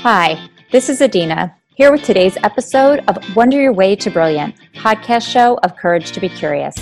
[0.00, 5.28] Hi, this is Adina, here with today's episode of Wonder Your Way to Brilliant, podcast
[5.28, 6.76] show of Courage to be Curious.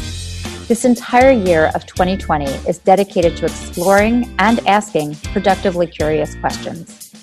[0.66, 7.14] This entire year of 2020 is dedicated to exploring and asking productively curious questions.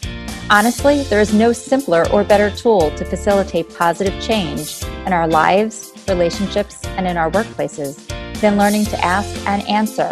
[0.49, 5.91] Honestly, there is no simpler or better tool to facilitate positive change in our lives,
[6.07, 8.07] relationships, and in our workplaces
[8.39, 10.09] than learning to ask and answer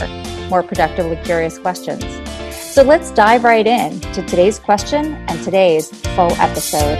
[0.49, 2.03] more productively curious questions.
[2.79, 6.95] So let's dive right in to today's question and today's full episode.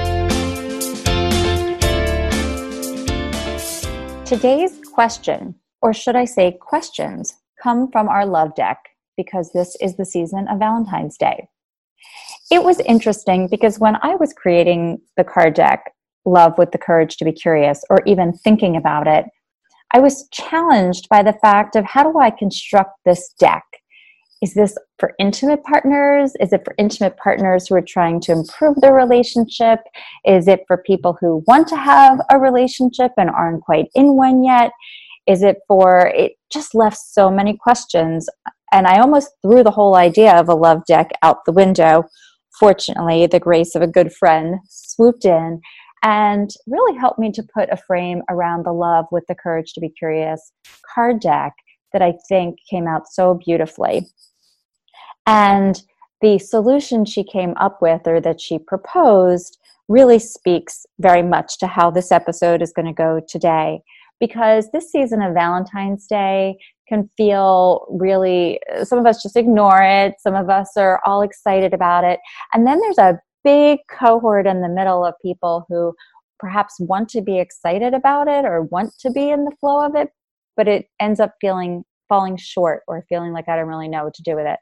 [4.25, 9.95] Today's question, or should I say questions, come from our love deck because this is
[9.95, 11.47] the season of Valentine's Day.
[12.51, 15.93] It was interesting because when I was creating the card deck,
[16.25, 19.27] Love with the Courage to be Curious, or even thinking about it,
[19.93, 23.63] I was challenged by the fact of how do I construct this deck?
[24.41, 26.33] Is this for intimate partners?
[26.39, 29.79] Is it for intimate partners who are trying to improve their relationship?
[30.25, 34.43] Is it for people who want to have a relationship and aren't quite in one
[34.43, 34.71] yet?
[35.27, 38.29] Is it for, it just left so many questions.
[38.71, 42.05] And I almost threw the whole idea of a love deck out the window.
[42.57, 45.59] Fortunately, the grace of a good friend swooped in
[46.01, 49.81] and really helped me to put a frame around the love with the courage to
[49.81, 50.53] be curious
[50.93, 51.53] card deck
[51.91, 54.07] that I think came out so beautifully.
[55.25, 55.81] And
[56.21, 61.67] the solution she came up with or that she proposed really speaks very much to
[61.67, 63.81] how this episode is going to go today.
[64.19, 69.81] Because this season of Valentine's Day can feel really, uh, some of us just ignore
[69.81, 72.19] it, some of us are all excited about it.
[72.53, 75.93] And then there's a big cohort in the middle of people who
[76.39, 79.95] perhaps want to be excited about it or want to be in the flow of
[79.95, 80.09] it,
[80.57, 84.15] but it ends up feeling falling short or feeling like I don't really know what
[84.15, 84.59] to do with it.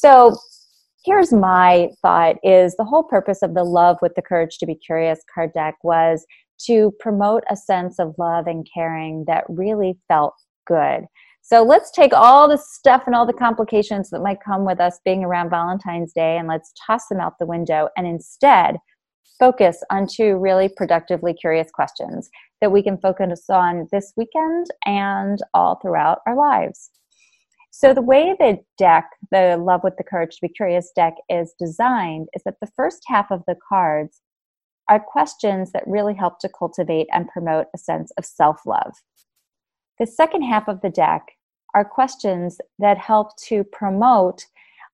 [0.00, 0.36] So
[1.04, 4.74] here's my thought is the whole purpose of the love with the courage to be
[4.74, 6.24] curious card deck was
[6.66, 10.34] to promote a sense of love and caring that really felt
[10.66, 11.04] good
[11.42, 15.00] so let's take all the stuff and all the complications that might come with us
[15.04, 18.76] being around Valentine's Day and let's toss them out the window and instead
[19.38, 22.28] focus on two really productively curious questions
[22.60, 26.90] that we can focus on this weekend and all throughout our lives.
[27.80, 31.54] So, the way the deck, the Love with the Courage to be Curious deck, is
[31.58, 34.20] designed is that the first half of the cards
[34.90, 38.92] are questions that really help to cultivate and promote a sense of self love.
[39.98, 41.22] The second half of the deck
[41.74, 44.44] are questions that help to promote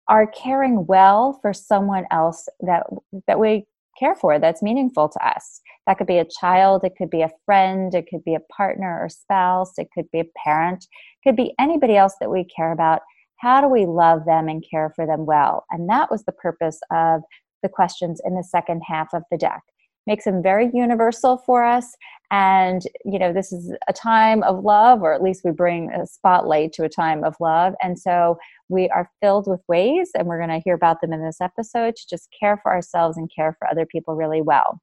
[0.06, 2.84] our caring well for someone else that
[3.26, 3.66] that we
[3.98, 5.60] care for that's meaningful to us.
[5.86, 9.00] That could be a child it could be a friend it could be a partner
[9.00, 12.72] or spouse it could be a parent it could be anybody else that we care
[12.72, 13.02] about.
[13.38, 15.64] How do we love them and care for them well?
[15.70, 17.22] And that was the purpose of
[17.62, 19.62] the questions in the second half of the deck.
[20.06, 21.96] Makes them very universal for us.
[22.30, 26.06] And you know this is a time of love or at least we bring a
[26.06, 27.74] spotlight to a time of love.
[27.82, 31.22] And so we are filled with ways and we're going to hear about them in
[31.22, 34.80] this episode to just care for ourselves and care for other people really well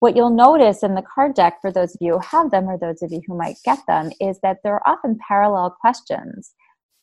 [0.00, 2.76] what you'll notice in the card deck for those of you who have them or
[2.76, 6.54] those of you who might get them is that there are often parallel questions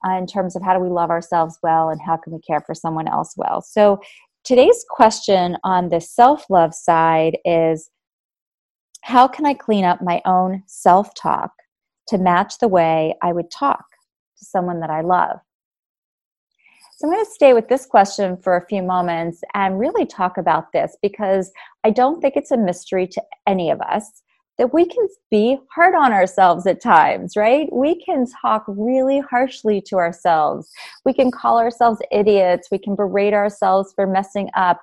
[0.05, 2.61] uh, in terms of how do we love ourselves well and how can we care
[2.61, 3.99] for someone else well so
[4.43, 7.89] today's question on the self love side is
[9.01, 11.51] how can I clean up my own self talk
[12.07, 13.85] to match the way I would talk
[14.39, 15.39] to someone that I love?
[16.99, 20.37] So I'm going to stay with this question for a few moments and really talk
[20.37, 21.49] about this because
[21.85, 24.21] I don't think it's a mystery to any of us
[24.57, 27.71] that we can be hard on ourselves at times, right?
[27.71, 30.69] We can talk really harshly to ourselves.
[31.05, 32.67] We can call ourselves idiots.
[32.69, 34.81] We can berate ourselves for messing up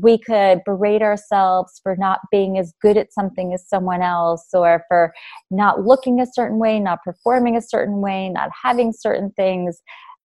[0.00, 4.82] we could berate ourselves for not being as good at something as someone else or
[4.88, 5.12] for
[5.50, 9.82] not looking a certain way, not performing a certain way, not having certain things.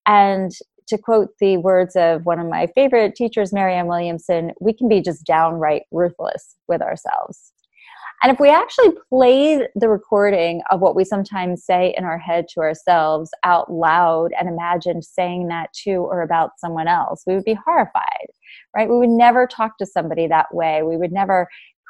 [0.07, 0.53] And
[0.89, 5.01] to quote the words of one of my favorite teachers, Marianne Williamson, we can be
[5.01, 7.53] just downright ruthless with ourselves.
[8.23, 12.47] And if we actually played the recording of what we sometimes say in our head
[12.55, 17.45] to ourselves out loud and imagined saying that to or about someone else, we would
[17.45, 18.29] be horrified,
[18.75, 18.89] right?
[18.89, 20.83] We would never talk to somebody that way.
[20.83, 21.47] We would never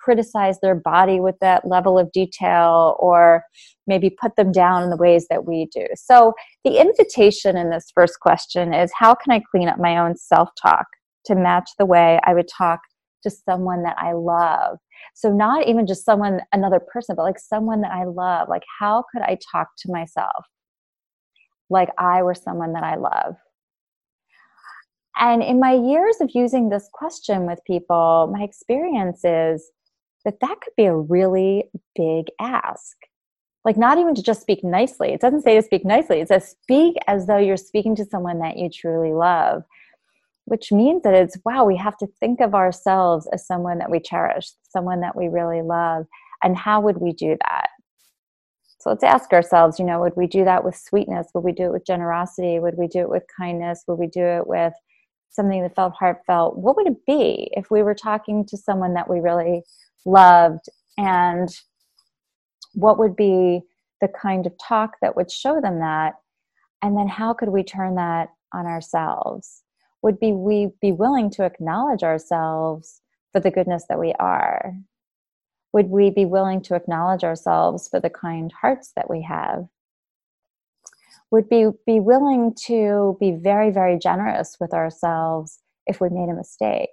[0.06, 3.42] criticize their body with that level of detail or
[3.88, 5.84] maybe put them down in the ways that we do.
[5.96, 6.32] So,
[6.64, 10.50] the invitation in this first question is how can I clean up my own self
[10.62, 10.86] talk
[11.24, 12.78] to match the way I would talk
[13.24, 14.78] to someone that I love?
[15.14, 18.48] So, not even just someone, another person, but like someone that I love.
[18.48, 20.46] Like, how could I talk to myself
[21.68, 23.34] like I were someone that I love?
[25.18, 29.72] And in my years of using this question with people, my experience is
[30.26, 32.96] that that could be a really big ask.
[33.64, 35.12] Like, not even to just speak nicely.
[35.12, 38.40] It doesn't say to speak nicely, it says speak as though you're speaking to someone
[38.40, 39.62] that you truly love,
[40.44, 44.00] which means that it's wow, we have to think of ourselves as someone that we
[44.00, 46.06] cherish, someone that we really love.
[46.42, 47.68] And how would we do that?
[48.78, 51.28] So let's ask ourselves, you know, would we do that with sweetness?
[51.34, 52.58] Would we do it with generosity?
[52.58, 53.84] Would we do it with kindness?
[53.86, 54.74] Would we do it with
[55.30, 56.56] something that felt heartfelt?
[56.58, 59.62] What would it be if we were talking to someone that we really
[60.06, 60.66] loved?
[60.96, 61.48] And
[62.72, 63.60] what would be
[64.00, 66.14] the kind of talk that would show them that?
[66.82, 69.62] And then how could we turn that on ourselves?
[70.02, 74.74] Would be we be willing to acknowledge ourselves for the goodness that we are?
[75.76, 79.66] would we be willing to acknowledge ourselves for the kind hearts that we have?
[81.30, 86.34] Would we be willing to be very, very generous with ourselves if we made a
[86.34, 86.88] mistake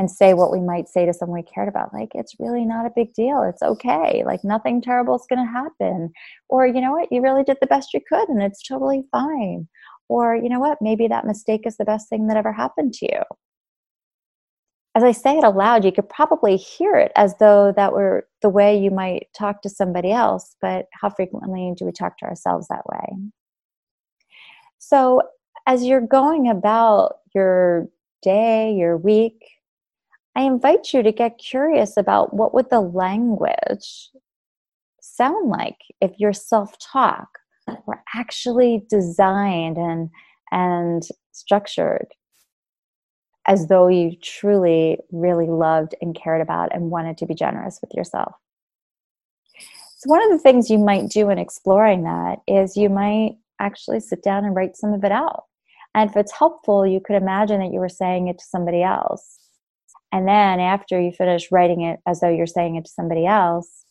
[0.00, 1.92] and say what we might say to someone we cared about?
[1.92, 3.42] Like, it's really not a big deal.
[3.42, 4.22] It's okay.
[4.24, 6.10] Like, nothing terrible is going to happen.
[6.48, 7.12] Or, you know what?
[7.12, 9.68] You really did the best you could and it's totally fine.
[10.08, 10.78] Or, you know what?
[10.80, 13.20] Maybe that mistake is the best thing that ever happened to you
[14.96, 18.48] as I say it aloud, you could probably hear it as though that were the
[18.48, 22.66] way you might talk to somebody else, but how frequently do we talk to ourselves
[22.68, 23.16] that way?
[24.78, 25.22] So,
[25.66, 27.88] as you're going about your
[28.22, 29.40] day, your week,
[30.36, 34.10] I invite you to get curious about what would the language
[35.00, 37.28] sound like if your self-talk
[37.86, 40.10] were actually designed and
[40.52, 42.06] and structured
[43.46, 47.92] as though you truly, really loved and cared about and wanted to be generous with
[47.94, 48.34] yourself.
[49.98, 54.00] So, one of the things you might do in exploring that is you might actually
[54.00, 55.44] sit down and write some of it out.
[55.94, 59.39] And if it's helpful, you could imagine that you were saying it to somebody else.
[60.12, 63.84] And then after you finish writing it as though you're saying it to somebody else,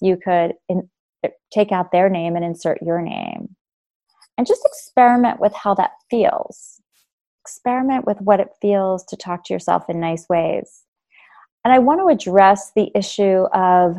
[0.00, 0.88] you could in,
[1.24, 3.56] er, take out their name and insert your name.
[4.36, 6.78] And just experiment with how that feels
[7.48, 10.84] experiment with what it feels to talk to yourself in nice ways.
[11.64, 13.96] And I want to address the issue of,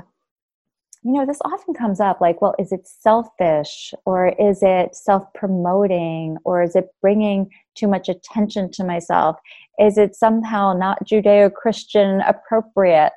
[1.03, 5.23] you know, this often comes up like, well, is it selfish or is it self
[5.33, 9.37] promoting or is it bringing too much attention to myself?
[9.79, 13.13] Is it somehow not Judeo Christian appropriate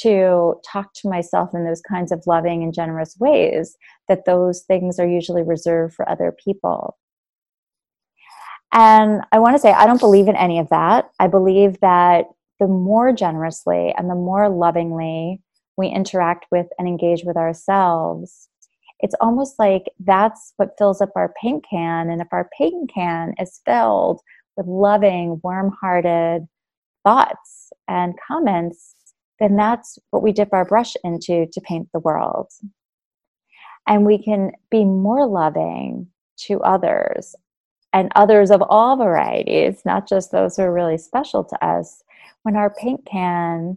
[0.00, 3.76] to talk to myself in those kinds of loving and generous ways?
[4.08, 6.98] That those things are usually reserved for other people.
[8.72, 11.10] And I want to say, I don't believe in any of that.
[11.20, 12.24] I believe that
[12.58, 15.40] the more generously and the more lovingly
[15.76, 18.48] we interact with and engage with ourselves,
[19.00, 22.08] it's almost like that's what fills up our paint can.
[22.08, 24.20] And if our paint can is filled
[24.56, 26.46] with loving, warm hearted
[27.04, 28.94] thoughts and comments,
[29.40, 32.48] then that's what we dip our brush into to paint the world.
[33.88, 36.06] And we can be more loving
[36.42, 37.34] to others
[37.92, 42.04] and others of all varieties, not just those who are really special to us,
[42.42, 43.76] when our paint can,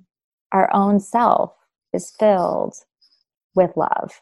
[0.51, 1.51] our own self,
[1.95, 2.75] is filled
[3.55, 4.21] with love.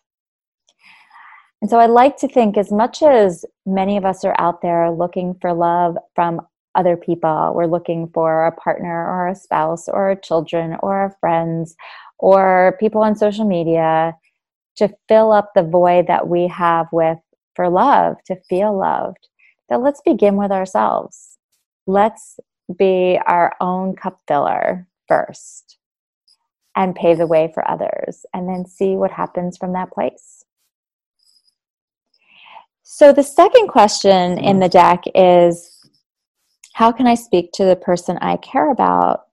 [1.61, 4.91] And so I like to think, as much as many of us are out there
[4.91, 6.41] looking for love from
[6.75, 11.15] other people, we're looking for a partner or a spouse or a children or our
[11.19, 11.75] friends
[12.19, 14.13] or people on social media
[14.75, 17.19] to fill up the void that we have with
[17.55, 19.27] for love, to feel loved
[19.69, 21.37] that let's begin with ourselves.
[21.87, 22.39] Let's
[22.77, 25.77] be our own cup filler first
[26.75, 30.43] and pave the way for others, and then see what happens from that place.
[32.83, 35.81] So, the second question in the deck is
[36.73, 39.27] How can I speak to the person I care about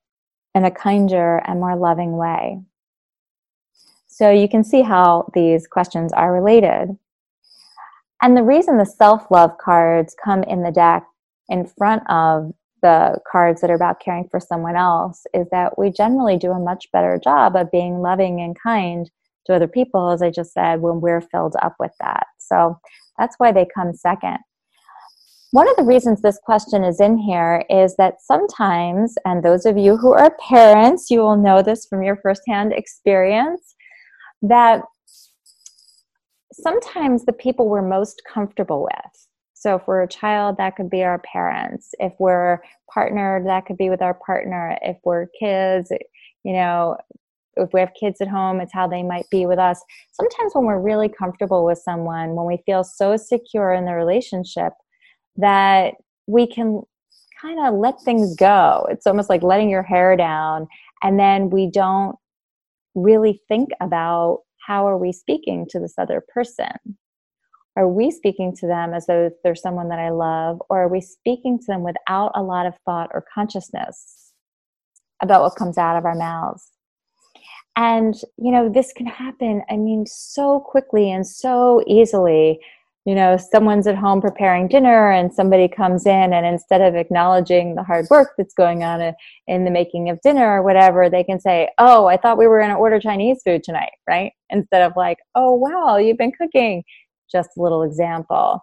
[0.55, 2.61] in a kinder and more loving way?
[4.07, 6.97] So, you can see how these questions are related.
[8.23, 11.07] And the reason the self love cards come in the deck
[11.49, 15.91] in front of the cards that are about caring for someone else is that we
[15.91, 19.11] generally do a much better job of being loving and kind
[19.47, 22.27] to other people, as I just said, when we're filled up with that.
[22.39, 22.79] So
[23.19, 24.39] that's why they come second.
[25.53, 29.77] One of the reasons this question is in here is that sometimes, and those of
[29.77, 33.75] you who are parents, you will know this from your firsthand experience,
[34.43, 34.83] that
[36.53, 39.30] sometimes the people we're most comfortable with.
[39.61, 41.91] So if we're a child, that could be our parents.
[41.99, 42.61] If we're
[42.93, 44.79] partnered, that could be with our partner.
[44.81, 45.93] If we're kids,
[46.45, 46.97] you know,
[47.57, 49.83] if we have kids at home, it's how they might be with us.
[50.13, 54.73] Sometimes when we're really comfortable with someone, when we feel so secure in the relationship
[55.37, 55.93] that
[56.27, 56.81] we can
[57.39, 58.87] kind of let things go.
[58.91, 60.69] It's almost like letting your hair down.
[61.03, 62.17] And then we don't
[62.95, 66.71] really think about how are we speaking to this other person?
[67.81, 70.61] Are we speaking to them as though they're someone that I love?
[70.69, 74.33] Or are we speaking to them without a lot of thought or consciousness
[75.23, 76.69] about what comes out of our mouths?
[77.77, 82.61] And, you know, this can happen, I mean, so quickly and so easily
[83.07, 87.75] you know someone's at home preparing dinner and somebody comes in and instead of acknowledging
[87.75, 89.15] the hard work that's going on
[89.47, 92.59] in the making of dinner or whatever they can say oh i thought we were
[92.59, 96.83] going to order chinese food tonight right instead of like oh wow you've been cooking
[97.31, 98.61] just a little example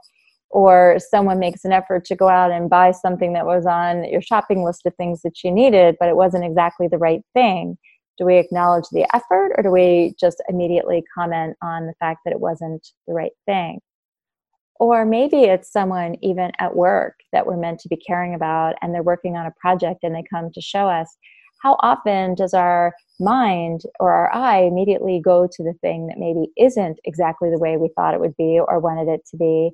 [0.50, 4.21] or someone makes an effort to go out and buy something that was on your
[4.21, 7.77] shopping list of things that you needed but it wasn't exactly the right thing
[8.17, 12.31] do we acknowledge the effort or do we just immediately comment on the fact that
[12.31, 13.79] it wasn't the right thing
[14.79, 18.93] or maybe it's someone even at work that we're meant to be caring about and
[18.93, 21.17] they're working on a project and they come to show us.
[21.61, 26.51] How often does our mind or our eye immediately go to the thing that maybe
[26.57, 29.71] isn't exactly the way we thought it would be or wanted it to be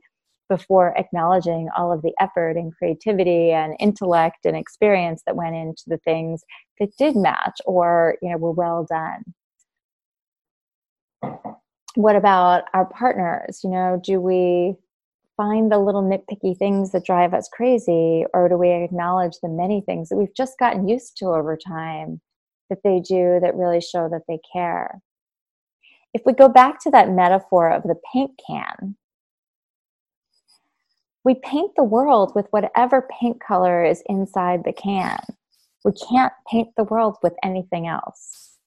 [0.49, 5.83] before acknowledging all of the effort and creativity and intellect and experience that went into
[5.87, 6.43] the things
[6.79, 9.23] that did match or you know were well done?
[11.95, 13.61] What about our partners?
[13.63, 14.75] You know do we
[15.37, 19.81] find the little nitpicky things that drive us crazy, or do we acknowledge the many
[19.81, 22.21] things that we've just gotten used to over time
[22.69, 25.01] that they do that really show that they care?
[26.13, 28.95] If we go back to that metaphor of the paint can,
[31.23, 35.19] we paint the world with whatever paint color is inside the can.
[35.83, 38.57] We can't paint the world with anything else.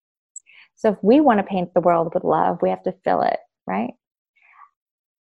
[0.75, 3.38] So if we want to paint the world with love, we have to fill it,
[3.66, 3.92] right?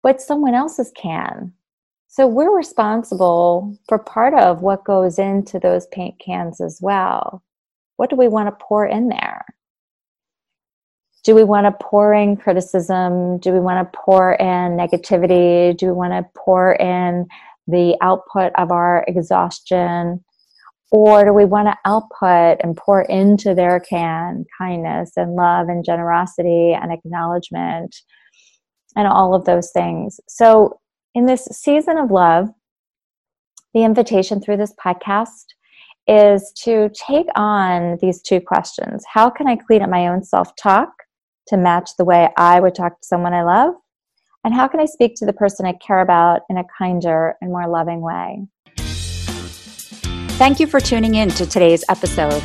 [0.03, 1.53] But someone else's can.
[2.09, 7.41] So we're responsible for part of what goes into those paint cans as well.
[7.95, 9.45] What do we want to pour in there?
[11.23, 13.39] Do we want to pour in criticism?
[13.39, 15.75] Do we want to pour in negativity?
[15.75, 17.27] Do we want to pour in
[17.65, 20.23] the output of our exhaustion?
[20.91, 25.83] Or do we want to output and pour into their can kindness and love and
[25.83, 27.95] generosity and acknowledgement
[28.95, 30.19] and all of those things.
[30.27, 30.79] So,
[31.15, 32.49] in this season of love,
[33.73, 35.45] the invitation through this podcast
[36.07, 40.55] is to take on these two questions How can I clean up my own self
[40.55, 40.89] talk
[41.47, 43.75] to match the way I would talk to someone I love?
[44.43, 47.51] And how can I speak to the person I care about in a kinder and
[47.51, 48.45] more loving way?
[50.37, 52.41] Thank you for tuning in to today's episode.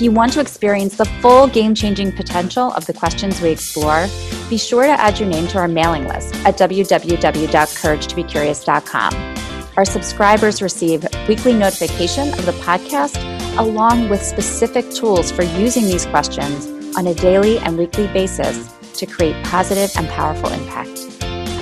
[0.00, 4.08] If you want to experience the full game changing potential of the questions we explore,
[4.48, 9.14] be sure to add your name to our mailing list at www.couragetobecurious.com.
[9.76, 13.18] Our subscribers receive weekly notification of the podcast
[13.58, 16.66] along with specific tools for using these questions
[16.96, 21.08] on a daily and weekly basis to create positive and powerful impact.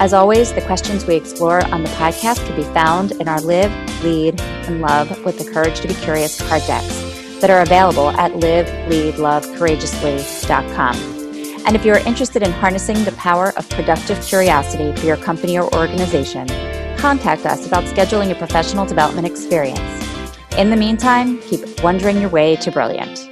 [0.00, 3.72] As always, the questions we explore on the podcast can be found in our Live,
[4.04, 7.07] Lead, and Love with the Courage to Be Curious card decks
[7.40, 11.18] that are available at liveleadlovecourageously.com.
[11.66, 15.70] And if you're interested in harnessing the power of productive curiosity for your company or
[15.74, 16.48] organization,
[16.96, 19.78] contact us about scheduling a professional development experience.
[20.56, 23.27] In the meantime, keep wondering your way to brilliant.